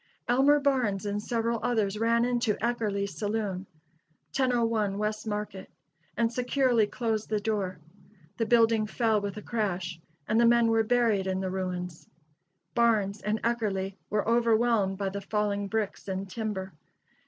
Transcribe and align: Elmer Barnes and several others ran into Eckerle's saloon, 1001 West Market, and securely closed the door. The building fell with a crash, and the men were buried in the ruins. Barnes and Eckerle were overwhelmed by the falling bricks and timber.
Elmer 0.27 0.59
Barnes 0.59 1.05
and 1.05 1.21
several 1.21 1.59
others 1.61 1.99
ran 1.99 2.25
into 2.25 2.55
Eckerle's 2.55 3.15
saloon, 3.15 3.67
1001 4.35 4.97
West 4.97 5.27
Market, 5.27 5.69
and 6.17 6.33
securely 6.33 6.87
closed 6.87 7.29
the 7.29 7.39
door. 7.39 7.77
The 8.37 8.47
building 8.47 8.87
fell 8.87 9.21
with 9.21 9.37
a 9.37 9.43
crash, 9.43 9.99
and 10.27 10.41
the 10.41 10.47
men 10.47 10.71
were 10.71 10.81
buried 10.81 11.27
in 11.27 11.39
the 11.39 11.51
ruins. 11.51 12.07
Barnes 12.73 13.21
and 13.21 13.39
Eckerle 13.43 13.93
were 14.09 14.27
overwhelmed 14.27 14.97
by 14.97 15.09
the 15.09 15.21
falling 15.21 15.67
bricks 15.67 16.07
and 16.07 16.27
timber. 16.27 16.73